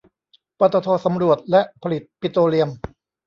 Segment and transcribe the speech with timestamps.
[0.59, 2.69] ปตท สำรวจและผลิตปิโตรเลียม